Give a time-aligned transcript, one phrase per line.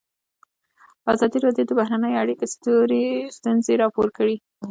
[1.13, 2.45] ازادي راډیو د بهرنۍ اړیکې
[3.37, 4.35] ستونزې راپور کړي.